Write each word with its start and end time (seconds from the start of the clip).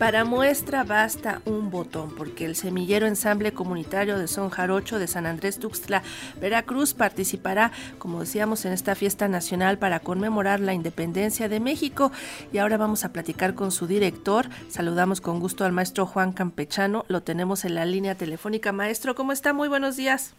Para 0.00 0.24
muestra 0.24 0.82
basta 0.82 1.42
un 1.44 1.70
botón, 1.70 2.14
porque 2.16 2.46
el 2.46 2.54
semillero 2.54 3.06
ensamble 3.06 3.52
comunitario 3.52 4.18
de 4.18 4.28
Son 4.28 4.48
Jarocho 4.48 4.98
de 4.98 5.06
San 5.06 5.26
Andrés 5.26 5.58
Tuxtla, 5.58 6.02
Veracruz, 6.40 6.94
participará, 6.94 7.70
como 7.98 8.20
decíamos, 8.20 8.64
en 8.64 8.72
esta 8.72 8.94
fiesta 8.94 9.28
nacional 9.28 9.76
para 9.76 10.00
conmemorar 10.00 10.58
la 10.58 10.72
independencia 10.72 11.50
de 11.50 11.60
México. 11.60 12.12
Y 12.50 12.56
ahora 12.56 12.78
vamos 12.78 13.04
a 13.04 13.12
platicar 13.12 13.52
con 13.52 13.70
su 13.72 13.86
director. 13.86 14.46
Saludamos 14.68 15.20
con 15.20 15.38
gusto 15.38 15.66
al 15.66 15.72
maestro 15.72 16.06
Juan 16.06 16.32
Campechano. 16.32 17.04
Lo 17.08 17.20
tenemos 17.20 17.66
en 17.66 17.74
la 17.74 17.84
línea 17.84 18.14
telefónica. 18.14 18.72
Maestro, 18.72 19.14
¿cómo 19.14 19.32
está? 19.32 19.52
Muy 19.52 19.68
buenos 19.68 19.98
días. 19.98 20.34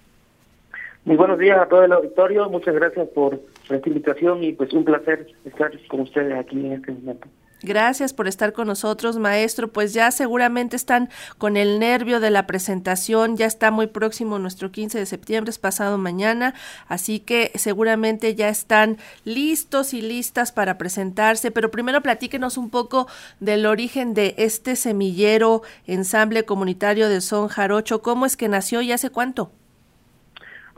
Muy 1.05 1.17
buenos 1.17 1.37
días 1.37 1.59
a 1.59 1.67
todo 1.67 1.83
el 1.83 1.91
auditorio. 1.91 2.49
Muchas 2.49 2.73
gracias 2.73 3.07
por 3.09 3.39
esta 3.69 3.87
invitación 3.87 4.43
y 4.43 4.53
pues 4.53 4.73
un 4.73 4.85
placer 4.85 5.27
estar 5.45 5.71
con 5.87 5.99
ustedes 5.99 6.33
aquí 6.33 6.65
en 6.65 6.71
este 6.71 6.93
momento. 6.93 7.27
Gracias 7.63 8.11
por 8.11 8.27
estar 8.27 8.53
con 8.53 8.67
nosotros, 8.67 9.19
maestro. 9.19 9.67
Pues 9.67 9.93
ya 9.93 10.09
seguramente 10.09 10.75
están 10.75 11.09
con 11.37 11.57
el 11.57 11.79
nervio 11.79 12.19
de 12.19 12.31
la 12.31 12.47
presentación, 12.47 13.37
ya 13.37 13.45
está 13.45 13.69
muy 13.69 13.85
próximo 13.85 14.39
nuestro 14.39 14.71
15 14.71 14.97
de 14.97 15.05
septiembre, 15.05 15.51
es 15.51 15.59
pasado 15.59 15.99
mañana, 15.99 16.55
así 16.87 17.19
que 17.19 17.51
seguramente 17.55 18.33
ya 18.33 18.49
están 18.49 18.97
listos 19.25 19.93
y 19.93 20.01
listas 20.01 20.51
para 20.51 20.79
presentarse, 20.79 21.51
pero 21.51 21.69
primero 21.69 22.01
platíquenos 22.01 22.57
un 22.57 22.71
poco 22.71 23.07
del 23.39 23.67
origen 23.67 24.15
de 24.15 24.33
este 24.37 24.75
semillero 24.75 25.61
ensamble 25.85 26.45
comunitario 26.45 27.09
de 27.09 27.21
Son 27.21 27.47
Jarocho, 27.47 28.01
cómo 28.01 28.25
es 28.25 28.37
que 28.37 28.47
nació 28.47 28.81
y 28.81 28.91
hace 28.91 29.11
cuánto. 29.11 29.51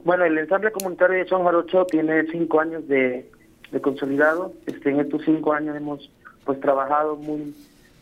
Bueno, 0.03 0.25
el 0.25 0.37
ensamble 0.37 0.73
comunitario 0.73 1.19
de 1.19 1.29
Son 1.29 1.45
Jarocho 1.45 1.85
tiene 1.85 2.29
cinco 2.29 2.59
años 2.59 2.85
de, 2.89 3.31
de 3.71 3.81
consolidado, 3.81 4.53
este, 4.65 4.89
en 4.89 4.99
estos 4.99 5.21
cinco 5.23 5.53
años 5.53 5.77
hemos 5.77 6.11
pues 6.45 6.59
trabajado 6.59 7.15
muy 7.15 7.53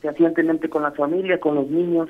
fehacientemente 0.01 0.69
con 0.69 0.83
la 0.83 0.91
familia, 0.91 1.39
con 1.39 1.55
los 1.55 1.67
niños, 1.67 2.09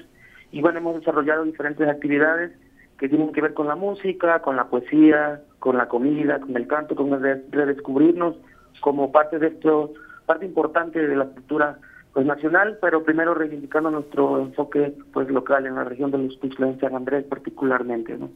y 0.51 0.61
bueno, 0.61 0.79
hemos 0.79 0.99
desarrollado 0.99 1.43
diferentes 1.43 1.87
actividades 1.87 2.51
que 2.97 3.09
tienen 3.09 3.31
que 3.31 3.41
ver 3.41 3.53
con 3.53 3.67
la 3.67 3.75
música, 3.75 4.41
con 4.41 4.55
la 4.55 4.65
poesía, 4.65 5.41
con 5.59 5.77
la 5.77 5.87
comida, 5.87 6.39
con 6.39 6.55
el 6.55 6.67
canto, 6.67 6.95
con 6.95 7.13
el 7.13 7.45
redescubrirnos 7.51 8.35
como 8.79 9.11
parte 9.11 9.39
de 9.39 9.47
esto, 9.47 9.93
parte 10.25 10.45
importante 10.45 11.05
de 11.05 11.15
la 11.15 11.25
cultura 11.25 11.79
pues 12.13 12.25
nacional, 12.25 12.77
pero 12.81 13.03
primero 13.03 13.33
reivindicando 13.33 13.89
nuestro 13.89 14.39
enfoque 14.39 14.93
pues 15.13 15.29
local 15.29 15.65
en 15.65 15.75
la 15.75 15.83
región 15.85 16.11
de 16.11 16.17
los 16.17 16.39
Tuxtla 16.39 16.67
en 16.67 16.79
San 16.79 16.95
Andrés 16.95 17.23
particularmente, 17.23 18.17
¿no? 18.17 18.29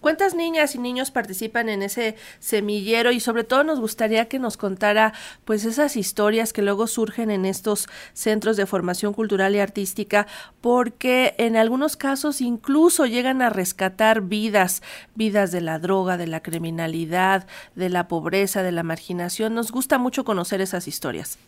¿Cuántas 0.00 0.34
niñas 0.34 0.74
y 0.74 0.78
niños 0.78 1.10
participan 1.10 1.68
en 1.68 1.82
ese 1.82 2.16
semillero? 2.38 3.12
Y 3.12 3.20
sobre 3.20 3.44
todo 3.44 3.64
nos 3.64 3.80
gustaría 3.80 4.28
que 4.28 4.38
nos 4.38 4.56
contara 4.56 5.12
pues 5.44 5.66
esas 5.66 5.94
historias 5.94 6.54
que 6.54 6.62
luego 6.62 6.86
surgen 6.86 7.30
en 7.30 7.44
estos 7.44 7.86
centros 8.14 8.56
de 8.56 8.64
formación 8.64 9.12
cultural 9.12 9.54
y 9.54 9.58
artística, 9.58 10.26
porque 10.62 11.34
en 11.36 11.54
algunos 11.56 11.98
casos 11.98 12.40
incluso 12.40 13.04
llegan 13.04 13.42
a 13.42 13.50
rescatar 13.50 14.22
vidas, 14.22 14.82
vidas 15.14 15.52
de 15.52 15.60
la 15.60 15.78
droga, 15.78 16.16
de 16.16 16.28
la 16.28 16.40
criminalidad, 16.40 17.46
de 17.74 17.90
la 17.90 18.08
pobreza, 18.08 18.62
de 18.62 18.72
la 18.72 18.82
marginación. 18.82 19.54
Nos 19.54 19.70
gusta 19.70 19.98
mucho 19.98 20.24
conocer 20.24 20.62
esas 20.62 20.88
historias. 20.88 21.38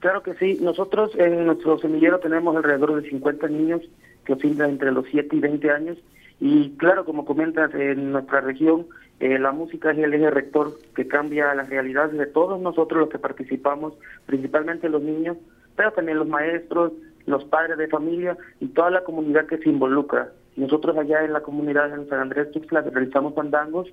Claro 0.00 0.22
que 0.22 0.34
sí. 0.34 0.58
Nosotros 0.60 1.12
en 1.16 1.46
nuestro 1.46 1.78
semillero 1.78 2.18
tenemos 2.18 2.54
alrededor 2.54 3.00
de 3.00 3.08
50 3.08 3.48
niños 3.48 3.80
que 4.26 4.34
oscilan 4.34 4.72
entre 4.72 4.92
los 4.92 5.06
7 5.10 5.34
y 5.34 5.40
20 5.40 5.70
años 5.70 5.98
y 6.40 6.70
claro, 6.76 7.04
como 7.04 7.24
comentas, 7.24 7.72
en 7.74 8.12
nuestra 8.12 8.40
región 8.40 8.86
eh, 9.20 9.38
la 9.38 9.52
música 9.52 9.92
es 9.92 9.98
el 9.98 10.14
eje 10.14 10.30
rector 10.30 10.76
que 10.94 11.06
cambia 11.06 11.54
las 11.54 11.68
realidades 11.68 12.18
de 12.18 12.26
todos 12.26 12.60
nosotros 12.60 13.00
los 13.00 13.08
que 13.08 13.18
participamos, 13.18 13.94
principalmente 14.26 14.88
los 14.88 15.02
niños, 15.02 15.36
pero 15.76 15.92
también 15.92 16.18
los 16.18 16.28
maestros, 16.28 16.92
los 17.26 17.44
padres 17.44 17.78
de 17.78 17.88
familia 17.88 18.36
y 18.60 18.66
toda 18.68 18.90
la 18.90 19.04
comunidad 19.04 19.46
que 19.46 19.58
se 19.58 19.68
involucra. 19.68 20.32
Nosotros 20.56 20.96
allá 20.96 21.24
en 21.24 21.32
la 21.32 21.40
comunidad 21.40 21.90
de 21.90 22.06
San 22.08 22.20
Andrés 22.20 22.50
Tuxtla 22.50 22.82
realizamos 22.82 23.34
fandangos 23.34 23.88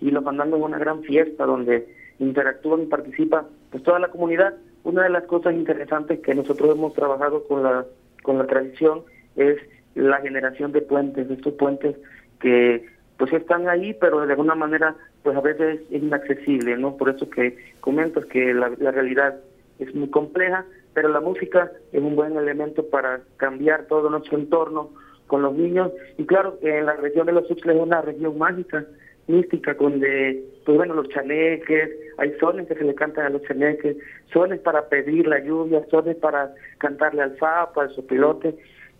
y 0.00 0.10
los 0.10 0.24
fandangos 0.24 0.58
es 0.58 0.66
una 0.66 0.78
gran 0.78 1.02
fiesta 1.02 1.46
donde 1.46 1.88
interactúan 2.18 2.82
y 2.82 2.86
participa 2.86 3.46
pues 3.70 3.82
toda 3.82 3.98
la 3.98 4.08
comunidad. 4.08 4.54
Una 4.82 5.04
de 5.04 5.10
las 5.10 5.24
cosas 5.24 5.54
interesantes 5.54 6.20
que 6.20 6.34
nosotros 6.34 6.76
hemos 6.76 6.92
trabajado 6.94 7.44
con 7.44 7.62
la 7.62 7.86
con 8.22 8.38
la 8.38 8.46
tradición 8.46 9.02
es 9.36 9.58
la 9.94 10.20
generación 10.20 10.72
de 10.72 10.82
puentes, 10.82 11.30
estos 11.30 11.54
puentes 11.54 11.96
que 12.40 12.86
pues 13.16 13.32
están 13.32 13.68
ahí, 13.68 13.94
pero 13.94 14.26
de 14.26 14.32
alguna 14.32 14.54
manera 14.54 14.96
pues 15.22 15.36
a 15.36 15.40
veces 15.40 15.80
es 15.90 16.02
inaccesible, 16.02 16.76
¿no? 16.76 16.96
Por 16.96 17.08
eso 17.08 17.28
que 17.30 17.56
comentas 17.80 18.26
que 18.26 18.52
la, 18.52 18.68
realidad 18.68 19.36
es 19.78 19.94
muy 19.94 20.10
compleja, 20.10 20.66
pero 20.92 21.08
la 21.08 21.20
música 21.20 21.72
es 21.92 22.02
un 22.02 22.14
buen 22.14 22.36
elemento 22.36 22.86
para 22.88 23.20
cambiar 23.38 23.86
todo 23.86 24.10
nuestro 24.10 24.38
entorno 24.38 24.90
con 25.26 25.42
los 25.42 25.54
niños. 25.54 25.92
Y 26.18 26.26
claro, 26.26 26.58
en 26.60 26.86
la 26.86 26.96
región 26.96 27.26
de 27.26 27.32
los 27.32 27.50
Uxles 27.50 27.76
es 27.76 27.82
una 27.82 28.02
región 28.02 28.36
mágica, 28.36 28.84
mística, 29.26 29.72
donde, 29.74 30.44
pues 30.66 30.76
bueno, 30.76 30.94
los 30.94 31.08
chaneques, 31.08 31.90
hay 32.18 32.32
sones 32.38 32.68
que 32.68 32.74
se 32.74 32.84
le 32.84 32.94
cantan 32.94 33.26
a 33.26 33.30
los 33.30 33.42
chaneques, 33.44 33.96
sones 34.32 34.60
para 34.60 34.88
pedir 34.88 35.26
la 35.26 35.38
lluvia, 35.38 35.82
sones 35.90 36.16
para 36.16 36.52
cantarle 36.78 37.22
al 37.22 37.38
sapo, 37.38 37.80
al 37.80 37.94
sopilote, 37.94 38.54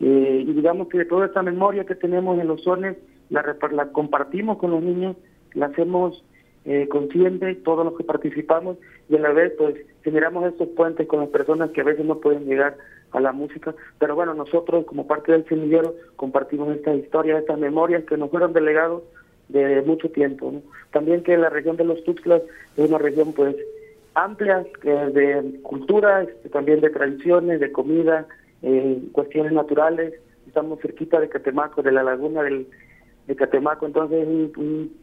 eh, 0.06 0.44
y 0.46 0.52
digamos 0.52 0.88
que 0.88 1.02
toda 1.06 1.24
esta 1.24 1.42
memoria 1.42 1.86
que 1.86 1.94
tenemos 1.94 2.38
en 2.38 2.46
los 2.46 2.62
sones 2.62 2.98
la, 3.30 3.56
la 3.72 3.86
compartimos 3.86 4.58
con 4.58 4.72
los 4.72 4.82
niños, 4.82 5.16
la 5.54 5.66
hacemos 5.66 6.22
eh, 6.66 6.88
consciente 6.88 7.54
todos 7.54 7.86
los 7.86 7.96
que 7.96 8.04
participamos 8.04 8.76
y 9.08 9.16
a 9.16 9.20
la 9.20 9.32
vez 9.32 9.54
pues 9.56 9.76
generamos 10.02 10.44
estos 10.44 10.68
puentes 10.76 11.06
con 11.06 11.20
las 11.20 11.30
personas 11.30 11.70
que 11.70 11.80
a 11.80 11.84
veces 11.84 12.04
no 12.04 12.18
pueden 12.18 12.44
llegar 12.44 12.76
a 13.12 13.20
la 13.20 13.32
música, 13.32 13.74
pero 13.98 14.14
bueno, 14.14 14.34
nosotros 14.34 14.84
como 14.84 15.06
parte 15.06 15.32
del 15.32 15.46
semillero 15.46 15.94
compartimos 16.16 16.76
estas 16.76 16.98
historias, 16.98 17.40
estas 17.40 17.58
memorias 17.58 18.04
que 18.04 18.18
nos 18.18 18.30
fueron 18.30 18.52
delegados 18.52 19.04
de 19.48 19.80
mucho 19.86 20.10
tiempo. 20.10 20.52
También 20.90 21.22
que 21.22 21.38
la 21.38 21.48
región 21.48 21.78
de 21.78 21.84
los 21.84 22.04
Tuxtlas 22.04 22.42
es 22.76 22.86
una 22.90 22.98
región 22.98 23.32
pues 23.32 23.56
amplia 24.12 24.66
de 24.82 25.60
cultura, 25.62 26.24
este, 26.24 26.50
también 26.50 26.82
de 26.82 26.90
tradiciones, 26.90 27.58
de 27.58 27.72
comida, 27.72 28.26
eh, 28.64 28.98
cuestiones 29.12 29.52
naturales, 29.52 30.14
estamos 30.46 30.80
cerquita 30.80 31.20
de 31.20 31.28
Catemaco, 31.28 31.82
de 31.82 31.92
la 31.92 32.02
laguna 32.02 32.42
del, 32.42 32.66
de 33.26 33.36
Catemaco, 33.36 33.84
entonces 33.84 34.26
un, 34.26 34.52
un, 34.56 34.96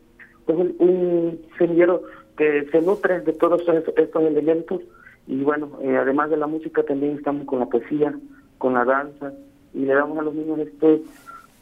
pues 0.46 0.58
un, 0.58 1.42
semillero 1.60 2.02
que 2.36 2.68
se 2.72 2.82
nutre 2.82 3.22
de 3.22 3.34
todos 3.34 3.62
estos, 3.68 4.24
elementos 4.24 4.82
y 5.28 5.44
bueno, 5.44 5.78
eh, 5.84 5.96
además 5.96 6.32
de 6.32 6.38
la 6.38 6.48
música 6.48 6.82
también 6.82 7.18
estamos 7.18 7.46
con 7.46 7.60
la 7.60 7.68
poesía, 7.68 8.18
con 8.58 8.74
la 8.74 8.84
danza 8.84 9.32
y 9.76 9.86
le 9.86 9.94
damos 9.94 10.18
a 10.18 10.24
los 10.24 10.34
niños 10.34 10.58
estos 10.60 11.02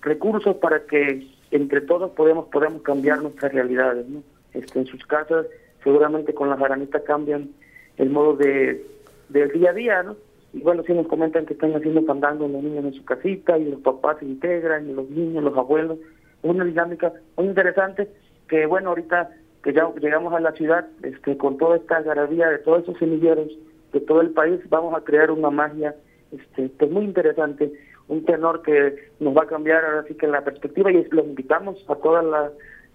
recursos 0.01 0.55
para 0.55 0.85
que 0.85 1.27
entre 1.51 1.81
todos 1.81 2.11
podemos 2.11 2.47
podamos 2.47 2.81
cambiar 2.81 3.21
nuestras 3.21 3.53
realidades, 3.53 4.07
¿no? 4.07 4.23
Este, 4.53 4.79
en 4.79 4.85
sus 4.85 5.05
casas 5.05 5.45
seguramente 5.83 6.33
con 6.33 6.49
la 6.49 6.55
jaranita 6.55 7.03
cambian 7.03 7.49
el 7.97 8.09
modo 8.09 8.37
de 8.37 8.85
del 9.27 9.51
día 9.51 9.71
a 9.71 9.73
día, 9.73 10.03
¿no? 10.03 10.15
Y 10.53 10.61
bueno, 10.61 10.83
sí 10.83 10.93
nos 10.93 11.07
comentan 11.07 11.45
que 11.45 11.53
están 11.53 11.75
haciendo 11.75 12.03
fandango 12.03 12.47
los 12.47 12.63
niños 12.63 12.85
en 12.85 12.93
su 12.93 13.05
casita 13.05 13.57
y 13.57 13.65
los 13.65 13.81
papás 13.81 14.17
se 14.19 14.25
integran 14.25 14.89
y 14.89 14.93
los 14.93 15.09
niños, 15.09 15.43
los 15.43 15.57
abuelos. 15.57 15.99
Es 16.43 16.49
una 16.49 16.65
dinámica 16.65 17.13
muy 17.37 17.47
interesante 17.47 18.07
que 18.47 18.65
bueno, 18.65 18.89
ahorita 18.89 19.29
que 19.63 19.73
ya 19.73 19.91
llegamos 19.99 20.33
a 20.33 20.39
la 20.39 20.53
ciudad, 20.53 20.87
este, 21.03 21.37
con 21.37 21.57
toda 21.57 21.77
esta 21.77 21.97
algarabía 21.97 22.49
de 22.49 22.59
todos 22.59 22.83
esos 22.83 22.97
semilleros 22.97 23.49
de 23.93 23.99
todo 24.01 24.21
el 24.21 24.31
país, 24.31 24.59
vamos 24.69 24.95
a 24.95 25.03
crear 25.03 25.31
una 25.31 25.49
magia 25.49 25.95
este, 26.31 26.69
pues 26.69 26.91
muy 26.91 27.05
interesante, 27.05 27.71
un 28.07 28.23
tenor 28.25 28.61
que 28.61 28.95
nos 29.19 29.35
va 29.35 29.43
a 29.43 29.47
cambiar 29.47 29.83
ahora 29.83 30.05
sí 30.07 30.15
que 30.15 30.27
la 30.27 30.43
perspectiva 30.43 30.91
y 30.91 31.03
los 31.09 31.25
invitamos 31.25 31.83
a 31.89 31.95
toda 31.95 32.23
la 32.23 32.51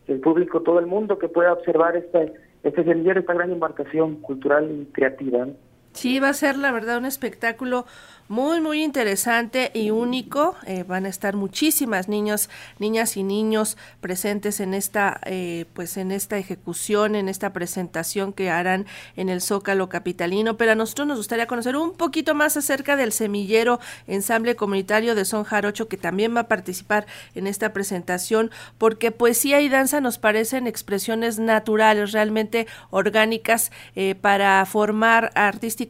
el 0.06 0.20
público, 0.20 0.60
todo 0.60 0.78
el 0.78 0.87
mundo 0.87 1.19
que 1.19 1.28
pueda 1.28 1.53
observar 1.53 1.97
este, 1.97 2.32
este 2.62 2.84
semillero, 2.84 3.20
esta 3.20 3.34
gran 3.34 3.50
embarcación 3.50 4.16
cultural 4.16 4.70
y 4.70 4.84
creativa. 4.93 5.48
Sí, 5.94 6.19
va 6.19 6.31
a 6.31 6.34
ser 6.34 6.59
la 6.59 6.72
verdad 6.72 6.99
un 6.99 7.06
espectáculo 7.06 7.87
muy 8.27 8.60
muy 8.60 8.82
interesante 8.82 9.70
y 9.75 9.91
único. 9.91 10.56
Eh, 10.67 10.82
van 10.82 11.05
a 11.05 11.11
estar 11.11 11.37
muchísimas 11.37 12.08
niños, 12.08 12.49
niñas 12.79 13.19
y 13.19 13.23
niños 13.23 13.76
presentes 14.00 14.61
en 14.61 14.73
esta, 14.73 15.20
eh, 15.26 15.67
pues 15.75 15.99
en 15.99 16.11
esta 16.11 16.38
ejecución, 16.38 17.17
en 17.17 17.29
esta 17.29 17.52
presentación 17.52 18.32
que 18.32 18.50
harán 18.50 18.87
en 19.17 19.29
el 19.29 19.43
Zócalo 19.43 19.88
capitalino. 19.91 20.56
Pero 20.56 20.73
a 20.73 20.75
nosotros 20.75 21.06
nos 21.06 21.19
gustaría 21.19 21.46
conocer 21.46 21.76
un 21.76 21.93
poquito 21.93 22.35
más 22.35 22.56
acerca 22.56 22.97
del 22.97 23.12
semillero 23.12 23.79
ensamble 24.06 24.56
comunitario 24.56 25.14
de 25.14 25.26
Son 25.26 25.44
Jarocho 25.44 25.87
que 25.88 25.99
también 25.99 26.35
va 26.35 26.40
a 26.40 26.49
participar 26.49 27.06
en 27.35 27.47
esta 27.47 27.73
presentación, 27.75 28.50
porque 28.79 29.11
poesía 29.12 29.61
y 29.61 29.69
danza 29.69 30.00
nos 30.00 30.19
parecen 30.19 30.67
expresiones 30.67 31.38
naturales, 31.38 32.12
realmente 32.12 32.67
orgánicas 32.90 33.70
eh, 33.97 34.14
para 34.14 34.64
formar 34.64 35.31
artísticamente 35.35 35.83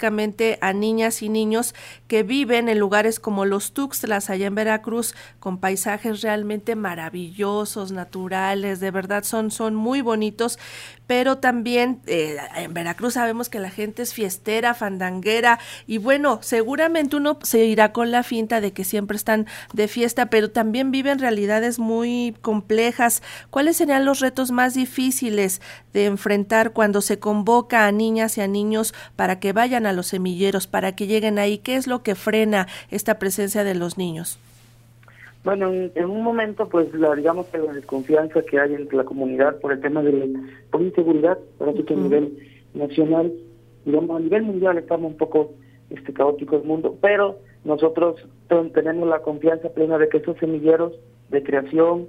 a 0.61 0.73
niñas 0.73 1.23
y 1.23 1.29
niños 1.29 1.75
que 2.08 2.23
viven 2.23 2.69
en 2.69 2.79
lugares 2.79 3.20
como 3.20 3.44
los 3.44 3.73
Tuxtlas 3.73 4.31
allá 4.31 4.46
en 4.46 4.55
Veracruz 4.55 5.14
con 5.41 5.58
paisajes 5.58 6.23
realmente 6.23 6.76
maravillosos, 6.76 7.93
naturales, 7.93 8.81
de 8.81 8.91
verdad 8.91 9.25
son, 9.25 9.50
son 9.50 9.75
muy 9.75 10.00
bonitos, 10.00 10.58
pero 11.06 11.38
también 11.38 12.00
eh, 12.06 12.38
en 12.56 12.75
Veracruz 12.75 13.14
sabemos 13.14 13.49
que 13.49 13.58
la 13.58 13.70
gente 13.70 14.02
es 14.02 14.14
fiestera, 14.14 14.75
fandanguera 14.75 15.58
y 15.87 15.99
bueno, 15.99 16.38
seguramente 16.43 17.17
uno 17.17 17.38
se 17.43 17.64
irá 17.64 17.93
con 17.93 18.11
la 18.11 18.23
finta 18.23 18.61
de 18.61 18.73
que 18.73 18.85
siempre 18.85 19.17
están 19.17 19.47
de 19.73 19.88
fiesta, 19.88 20.26
pero 20.26 20.50
también 20.50 20.90
viven 20.90 21.19
realidades 21.19 21.79
muy 21.79 22.37
complejas. 22.43 23.23
¿Cuáles 23.50 23.76
serían 23.76 24.05
los 24.05 24.20
retos 24.20 24.50
más 24.50 24.75
difíciles 24.75 25.61
de 25.93 26.06
enfrentar 26.06 26.73
cuando 26.73 27.00
se 27.00 27.19
convoca 27.19 27.87
a 27.87 27.93
niñas 27.93 28.37
y 28.38 28.40
a 28.40 28.49
niños 28.49 28.94
para 29.17 29.40
que 29.40 29.52
vayan 29.52 29.84
a 29.87 29.93
los 29.93 30.07
semilleros, 30.07 30.67
para 30.67 30.95
que 30.97 31.07
lleguen 31.07 31.39
ahí? 31.39 31.59
¿Qué 31.59 31.77
es 31.77 31.87
lo 31.87 32.03
que 32.03 32.15
frena 32.15 32.67
esta 32.91 33.19
presencia 33.19 33.65
de 33.65 33.75
los 33.75 33.99
niños? 33.99 34.39
Bueno, 35.45 35.71
en, 35.73 36.05
un 36.05 36.23
momento, 36.23 36.69
pues, 36.69 36.93
la, 36.95 37.15
digamos 37.15 37.47
que 37.49 37.59
la 37.59 37.73
desconfianza 37.75 38.41
que 38.43 38.59
hay 38.59 38.75
entre 38.75 38.97
la 38.97 39.05
comunidad 39.05 39.61
por 39.61 39.73
el 39.73 39.81
tema 39.81 40.03
de 40.03 40.13
la 40.13 40.41
por 40.71 40.81
inseguridad, 40.81 41.39
eso 41.61 41.85
que 41.85 41.93
a 41.93 41.97
nivel 41.97 42.39
nacional, 42.73 43.31
digamos, 43.85 44.17
a 44.17 44.21
nivel 44.21 44.43
mundial 44.43 44.79
estamos 44.79 45.13
un 45.13 45.19
poco 45.19 45.53
este 45.91 46.15
caótico 46.15 46.57
el 46.57 46.65
mundo, 46.65 46.97
pero 47.01 47.39
nosotros 47.65 48.17
tenemos 48.73 49.07
la 49.07 49.21
confianza 49.21 49.69
plena 49.69 49.99
de 49.99 50.09
que 50.09 50.19
esos 50.19 50.39
semilleros 50.39 50.95
de 51.29 51.43
creación, 51.43 52.07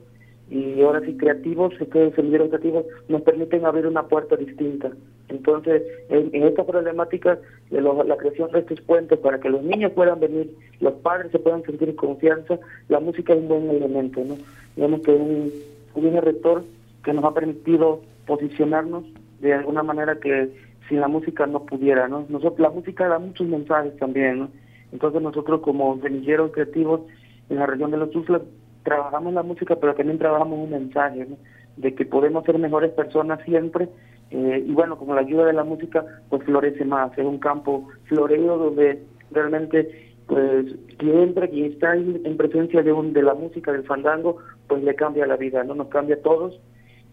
y 0.49 0.81
ahora 0.81 1.01
sí 1.01 1.17
creativos, 1.17 1.73
estos 1.79 2.13
semilleros 2.13 2.49
creativos 2.49 2.85
nos 3.07 3.21
permiten 3.23 3.65
abrir 3.65 3.87
una 3.87 4.03
puerta 4.03 4.35
distinta. 4.35 4.91
Entonces, 5.27 5.81
en, 6.09 6.29
esta 6.43 6.63
problemática 6.63 7.39
de 7.71 7.81
la 7.81 8.17
creación 8.17 8.51
de 8.51 8.59
estos 8.59 8.79
puentes 8.81 9.17
para 9.19 9.39
que 9.39 9.49
los 9.49 9.63
niños 9.63 9.91
puedan 9.93 10.19
venir, 10.19 10.53
los 10.79 10.93
padres 10.95 11.31
se 11.31 11.39
puedan 11.39 11.63
sentir 11.63 11.95
confianza, 11.95 12.59
la 12.89 12.99
música 12.99 13.33
es 13.33 13.39
un 13.39 13.47
buen 13.47 13.69
elemento, 13.69 14.23
¿no? 14.23 14.37
Digamos 14.75 15.01
que 15.01 15.11
un, 15.11 15.51
un 15.95 16.21
rector 16.21 16.63
que 17.03 17.13
nos 17.13 17.25
ha 17.25 17.33
permitido 17.33 18.01
posicionarnos 18.27 19.03
de 19.39 19.53
alguna 19.53 19.81
manera 19.81 20.19
que 20.19 20.49
sin 20.87 21.01
la 21.01 21.07
música 21.07 21.47
no 21.47 21.65
pudiera, 21.65 22.07
¿no? 22.07 22.25
Nosotros, 22.29 22.59
la 22.59 22.69
música 22.69 23.07
da 23.07 23.17
muchos 23.17 23.47
mensajes 23.47 23.97
también, 23.97 24.39
¿no? 24.39 24.49
Entonces 24.91 25.21
nosotros 25.23 25.61
como 25.61 25.99
semilleros 26.01 26.51
creativos 26.51 27.01
en 27.49 27.57
la 27.57 27.65
región 27.65 27.89
de 27.89 27.97
los 27.97 28.11
Tuzlas 28.11 28.43
trabajamos 28.85 29.33
la 29.33 29.43
música, 29.43 29.75
pero 29.75 29.95
también 29.95 30.19
trabajamos 30.19 30.59
un 30.59 30.69
mensaje 30.69 31.27
de 31.75 31.95
que 31.95 32.05
podemos 32.05 32.45
ser 32.45 32.57
mejores 32.57 32.91
personas 32.91 33.43
siempre. 33.43 33.89
Eh, 34.31 34.63
y 34.65 34.71
bueno, 34.71 34.97
con 34.97 35.13
la 35.13 35.21
ayuda 35.21 35.45
de 35.45 35.53
la 35.53 35.65
música, 35.65 36.05
pues 36.29 36.43
florece 36.43 36.85
más. 36.85 37.11
Es 37.17 37.25
un 37.25 37.39
campo 37.39 37.89
florido 38.05 38.57
donde 38.57 39.03
realmente, 39.31 40.13
pues, 40.27 40.67
siempre 40.99 41.49
quien 41.49 41.73
está 41.73 41.95
en, 41.95 42.37
presencia 42.37 42.81
de, 42.81 42.93
un, 42.93 43.11
de 43.11 43.23
la 43.23 43.33
música, 43.33 43.71
del 43.71 43.83
fandango, 43.83 44.37
pues 44.67 44.83
le 44.83 44.95
cambia 44.95 45.27
la 45.27 45.35
vida, 45.35 45.63
¿no? 45.63 45.75
Nos 45.75 45.87
cambia 45.87 46.15
a 46.15 46.21
todos. 46.21 46.59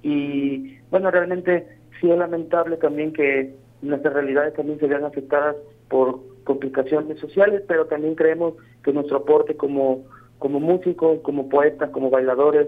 Y 0.02 0.78
bueno, 0.90 1.10
realmente 1.10 1.66
sí 2.00 2.10
es 2.10 2.18
lamentable 2.18 2.76
también 2.76 3.12
que 3.12 3.54
nuestras 3.80 4.14
realidades 4.14 4.54
también 4.54 4.78
se 4.78 4.86
vean 4.86 5.04
afectadas 5.04 5.56
por 5.88 6.20
complicaciones 6.44 7.18
sociales, 7.18 7.62
pero 7.66 7.86
también 7.86 8.14
creemos 8.14 8.54
que 8.82 8.92
nuestro 8.92 9.18
aporte 9.18 9.56
como 9.56 10.04
como 10.42 10.58
músicos, 10.58 11.20
como 11.22 11.48
poetas, 11.48 11.90
como 11.90 12.10
bailadores, 12.10 12.66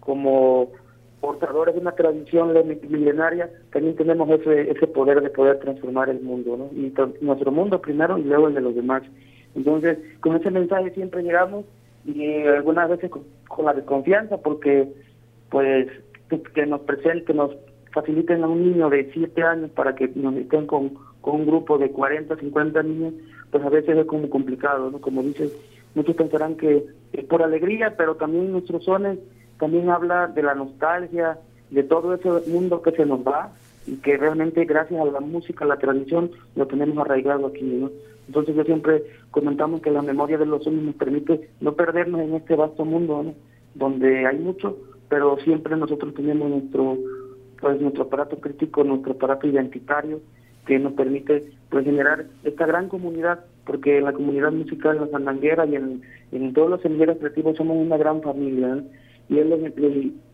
como 0.00 0.72
portadores 1.20 1.76
de 1.76 1.80
una 1.80 1.92
tradición 1.92 2.52
milenaria, 2.88 3.48
también 3.72 3.94
tenemos 3.94 4.28
ese, 4.28 4.72
ese 4.72 4.88
poder 4.88 5.20
de 5.22 5.30
poder 5.30 5.60
transformar 5.60 6.08
el 6.08 6.20
mundo, 6.20 6.56
¿no? 6.56 6.70
Y 6.72 6.92
nuestro 7.20 7.52
mundo 7.52 7.80
primero 7.80 8.18
y 8.18 8.24
luego 8.24 8.48
el 8.48 8.54
de 8.54 8.60
los 8.60 8.74
demás. 8.74 9.04
Entonces, 9.54 9.98
con 10.18 10.34
ese 10.34 10.50
mensaje 10.50 10.90
siempre 10.94 11.22
llegamos 11.22 11.64
y 12.04 12.42
algunas 12.42 12.90
veces 12.90 13.08
con, 13.08 13.64
la 13.64 13.72
desconfianza 13.72 14.38
porque, 14.38 14.88
pues, 15.48 15.86
que, 16.28 16.66
nos 16.66 16.80
presenten, 16.80 17.24
que 17.24 17.34
nos 17.34 17.52
faciliten 17.92 18.42
a 18.42 18.48
un 18.48 18.68
niño 18.68 18.90
de 18.90 19.08
7 19.12 19.42
años 19.44 19.70
para 19.70 19.94
que 19.94 20.10
nos 20.16 20.34
estén 20.34 20.66
con, 20.66 20.94
con 21.20 21.36
un 21.36 21.46
grupo 21.46 21.78
de 21.78 21.88
40, 21.92 22.34
50 22.34 22.82
niños, 22.82 23.14
pues 23.52 23.62
a 23.62 23.68
veces 23.68 23.96
es 23.96 24.06
como 24.06 24.28
complicado, 24.28 24.90
¿no? 24.90 25.00
Como 25.00 25.22
dices, 25.22 25.56
Muchos 25.94 26.16
pensarán 26.16 26.56
que 26.56 26.84
es 27.12 27.24
por 27.24 27.42
alegría, 27.42 27.94
pero 27.96 28.16
también 28.16 28.52
nuestros 28.52 28.84
sones 28.84 29.18
también 29.58 29.90
habla 29.90 30.26
de 30.26 30.42
la 30.42 30.54
nostalgia, 30.54 31.38
de 31.70 31.82
todo 31.82 32.14
ese 32.14 32.50
mundo 32.50 32.82
que 32.82 32.92
se 32.92 33.06
nos 33.06 33.20
va 33.20 33.52
y 33.86 33.96
que 33.96 34.16
realmente 34.16 34.64
gracias 34.64 35.00
a 35.00 35.04
la 35.04 35.20
música, 35.20 35.64
la 35.64 35.78
tradición, 35.78 36.30
lo 36.56 36.66
tenemos 36.66 36.98
arraigado 36.98 37.46
aquí. 37.46 37.62
¿no? 37.62 37.90
Entonces 38.26 38.56
yo 38.56 38.64
siempre 38.64 39.04
comentamos 39.30 39.80
que 39.80 39.90
la 39.90 40.02
memoria 40.02 40.38
de 40.38 40.46
los 40.46 40.64
sones 40.64 40.82
nos 40.82 40.94
permite 40.94 41.50
no 41.60 41.74
perdernos 41.74 42.20
en 42.20 42.34
este 42.34 42.56
vasto 42.56 42.84
mundo, 42.84 43.34
donde 43.74 44.26
hay 44.26 44.38
mucho, 44.38 44.78
pero 45.08 45.38
siempre 45.38 45.76
nosotros 45.76 46.14
tenemos 46.14 46.48
nuestro 46.50 46.98
pues 47.60 47.80
nuestro 47.80 48.02
aparato 48.02 48.40
crítico, 48.40 48.82
nuestro 48.82 49.12
aparato 49.12 49.46
identitario 49.46 50.20
que 50.66 50.80
nos 50.80 50.94
permite 50.94 51.52
pues 51.70 51.84
generar 51.84 52.26
esta 52.42 52.66
gran 52.66 52.88
comunidad 52.88 53.44
porque 53.64 53.98
en 53.98 54.04
la 54.04 54.12
comunidad 54.12 54.52
musical, 54.52 54.96
en 54.96 55.02
la 55.02 55.10
sandanguera 55.10 55.66
y 55.66 55.76
en, 55.76 56.02
en 56.32 56.52
todos 56.52 56.70
los 56.70 56.82
semilleros 56.82 57.18
creativos 57.18 57.56
somos 57.56 57.76
una 57.76 57.96
gran 57.96 58.22
familia. 58.22 58.82
Y 59.28 59.38
es 59.38 59.46
lo, 59.46 59.56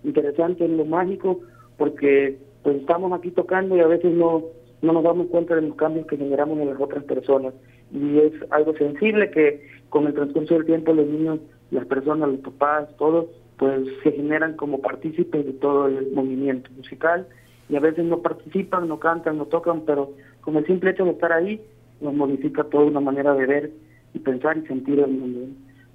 interesante, 0.05 0.65
es 0.65 0.71
lo 0.71 0.85
mágico, 0.85 1.41
porque 1.77 2.39
pues 2.63 2.77
estamos 2.77 3.13
aquí 3.13 3.31
tocando 3.31 3.77
y 3.77 3.81
a 3.81 3.87
veces 3.87 4.13
no, 4.13 4.45
no 4.83 4.93
nos 4.93 5.05
damos 5.05 5.29
cuenta 5.29 5.55
de 5.55 5.63
los 5.63 5.77
cambios 5.77 6.07
que 6.07 6.17
generamos 6.17 6.59
en 6.59 6.71
las 6.71 6.81
otras 6.81 7.05
personas. 7.05 7.55
Y 7.93 8.19
es 8.19 8.33
algo 8.51 8.75
sensible 8.75 9.31
que 9.31 9.63
con 9.89 10.07
el 10.07 10.15
transcurso 10.15 10.55
del 10.55 10.67
tiempo 10.67 10.93
los 10.93 11.07
niños, 11.07 11.41
las 11.71 11.87
personas, 11.87 12.29
los 12.29 12.41
papás, 12.41 12.89
todos, 12.97 13.27
pues 13.59 13.87
se 14.03 14.13
generan 14.13 14.55
como 14.55 14.81
partícipes 14.81 15.45
de 15.45 15.53
todo 15.53 15.87
el 15.87 16.13
movimiento 16.13 16.71
musical 16.77 17.27
y 17.69 17.77
a 17.77 17.81
veces 17.81 18.05
no 18.05 18.23
participan, 18.23 18.89
no 18.89 18.99
cantan, 18.99 19.37
no 19.37 19.47
tocan, 19.47 19.83
pero 19.83 20.13
con 20.41 20.57
el 20.57 20.67
simple 20.67 20.91
hecho 20.91 21.05
de 21.05 21.11
estar 21.11 21.33
ahí, 21.33 21.61
nos 22.01 22.15
modifica 22.15 22.65
toda 22.65 22.85
una 22.85 23.01
manera 23.01 23.35
de 23.35 23.47
ver 23.47 23.73
y 24.15 24.19
pensar 24.19 24.57
y 24.57 24.67
sentir 24.67 25.01
el 25.01 25.11
mundo. 25.11 25.41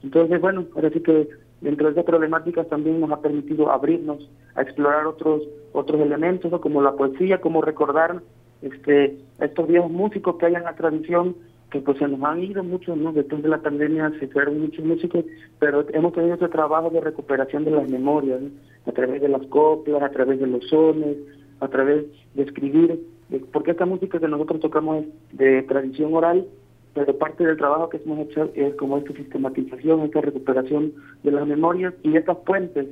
Entonces, 0.03 0.39
bueno, 0.41 0.65
sí 0.93 0.99
que 0.99 1.29
dentro 1.61 1.87
de 1.87 1.93
esas 1.93 2.05
problemáticas 2.05 2.67
también 2.67 2.99
nos 2.99 3.11
ha 3.11 3.21
permitido 3.21 3.71
abrirnos 3.71 4.29
a 4.55 4.61
explorar 4.61 5.07
otros 5.07 5.43
otros 5.71 6.01
elementos, 6.01 6.59
como 6.61 6.81
la 6.81 6.93
poesía, 6.93 7.41
como 7.41 7.61
recordar 7.61 8.21
este 8.61 9.17
estos 9.39 9.67
viejos 9.67 9.91
músicos 9.91 10.35
que 10.35 10.45
hay 10.45 10.55
en 10.55 10.63
la 10.63 10.75
tradición, 10.75 11.35
que 11.71 11.79
pues 11.79 11.97
se 11.97 12.07
nos 12.07 12.21
han 12.21 12.43
ido 12.43 12.63
muchos, 12.63 12.97
¿no? 12.97 13.13
Después 13.13 13.41
de 13.41 13.49
la 13.49 13.61
pandemia 13.61 14.11
se 14.19 14.27
fueron 14.27 14.61
muchos 14.61 14.85
músicos, 14.85 15.25
pero 15.59 15.85
hemos 15.93 16.13
tenido 16.13 16.35
ese 16.35 16.49
trabajo 16.49 16.89
de 16.89 17.01
recuperación 17.01 17.65
de 17.65 17.71
las 17.71 17.89
memorias, 17.89 18.41
a 18.85 18.91
través 18.91 19.21
de 19.21 19.29
las 19.29 19.45
coplas, 19.47 20.03
a 20.03 20.09
través 20.09 20.39
de 20.39 20.47
los 20.47 20.67
sones, 20.67 21.17
a 21.61 21.67
través 21.69 22.05
de 22.35 22.43
escribir 22.43 22.99
porque 23.39 23.71
esta 23.71 23.85
música 23.85 24.19
que 24.19 24.27
nosotros 24.27 24.59
tocamos 24.59 25.03
es 25.03 25.37
de 25.37 25.63
tradición 25.63 26.13
oral, 26.13 26.47
pero 26.93 27.17
parte 27.17 27.45
del 27.45 27.57
trabajo 27.57 27.89
que 27.89 27.97
hemos 27.97 28.19
hecho 28.19 28.51
es 28.53 28.75
como 28.75 28.97
esta 28.97 29.13
sistematización, 29.13 30.01
esta 30.01 30.21
recuperación 30.21 30.93
de 31.23 31.31
las 31.31 31.47
memorias 31.47 31.93
y 32.03 32.15
estas 32.15 32.37
puentes, 32.37 32.87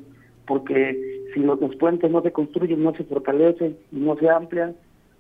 porque 0.48 1.22
si 1.34 1.40
los, 1.42 1.60
puentes 1.76 2.10
no 2.10 2.22
se 2.22 2.32
construyen, 2.32 2.84
no 2.84 2.94
se 2.96 3.04
fortalecen 3.04 3.78
no 3.92 4.18
se 4.18 4.30
amplian, 4.30 4.76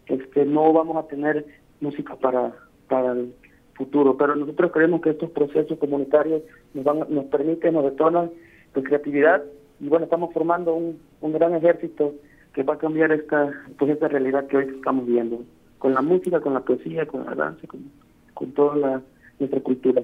este, 0.07 0.45
no 0.45 0.73
vamos 0.73 0.97
a 0.97 1.07
tener 1.07 1.45
música 1.79 2.15
para, 2.15 2.53
para 2.87 3.11
el 3.13 3.33
futuro. 3.75 4.17
Pero 4.17 4.35
nosotros 4.35 4.71
creemos 4.71 5.01
que 5.01 5.11
estos 5.11 5.29
procesos 5.29 5.77
comunitarios 5.77 6.41
nos, 6.73 6.83
van, 6.83 7.05
nos 7.09 7.25
permiten, 7.25 7.75
nos 7.75 7.83
detonan 7.83 8.31
de 8.73 8.83
creatividad 8.83 9.43
y 9.79 9.87
bueno, 9.87 10.05
estamos 10.05 10.33
formando 10.33 10.73
un, 10.73 10.99
un 11.21 11.33
gran 11.33 11.53
ejército 11.55 12.13
que 12.53 12.63
va 12.63 12.75
a 12.75 12.77
cambiar 12.77 13.11
esta, 13.11 13.51
pues 13.77 13.91
esta 13.91 14.07
realidad 14.07 14.47
que 14.47 14.57
hoy 14.57 14.65
estamos 14.75 15.05
viendo, 15.05 15.43
con 15.79 15.93
la 15.93 16.01
música, 16.01 16.41
con 16.41 16.53
la 16.53 16.61
poesía, 16.61 17.05
con 17.05 17.25
la 17.25 17.35
danza, 17.35 17.67
con, 17.67 17.81
con 18.33 18.51
toda 18.51 18.75
la, 18.75 19.01
nuestra 19.39 19.59
cultura. 19.59 20.01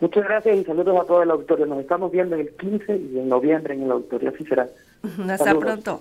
Muchas 0.00 0.24
gracias 0.24 0.56
y 0.56 0.64
saludos 0.64 1.00
a 1.00 1.04
todo 1.04 1.22
el 1.22 1.30
auditorio. 1.30 1.66
Nos 1.66 1.80
estamos 1.80 2.12
viendo 2.12 2.36
el 2.36 2.50
15 2.56 2.96
y 2.96 3.18
en 3.18 3.28
noviembre 3.28 3.74
en 3.74 3.82
el 3.82 3.90
auditorio. 3.90 4.30
Así 4.30 4.44
será. 4.44 4.68
Hasta 5.30 5.54
pronto. 5.58 5.96